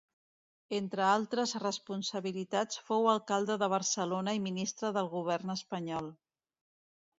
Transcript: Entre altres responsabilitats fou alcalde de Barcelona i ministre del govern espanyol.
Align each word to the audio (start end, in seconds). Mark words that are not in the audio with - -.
Entre 0.77 1.03
altres 1.07 1.53
responsabilitats 1.63 2.81
fou 2.89 3.11
alcalde 3.13 3.59
de 3.65 3.69
Barcelona 3.75 4.35
i 4.41 4.43
ministre 4.49 4.93
del 4.99 5.13
govern 5.15 5.57
espanyol. 5.59 6.13